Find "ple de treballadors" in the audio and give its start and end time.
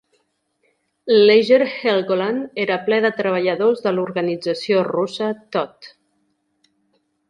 2.89-3.87